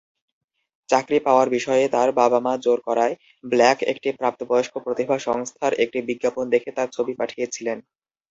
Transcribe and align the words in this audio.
চাকরি 0.89 1.17
পাওয়ার 1.19 1.47
বিষয়ে 1.49 1.85
তার 1.87 2.09
বাবা-মা 2.19 2.53
জোর 2.57 2.79
করায়, 2.87 3.13
ব্ল্যাক 3.43 3.79
একটি 3.91 4.09
প্রাপ্তবয়স্ক 4.19 4.73
প্রতিভা 4.85 5.17
সংস্থার 5.27 5.73
একটি 5.83 5.99
বিজ্ঞাপন 6.09 6.45
দেখে 6.53 6.71
তার 6.77 6.89
ছবি 6.91 7.13
পাঠিয়েছিলেন। 7.19 7.77